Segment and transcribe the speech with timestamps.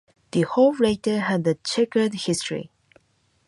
[0.31, 2.71] The Hall later had a chequered history.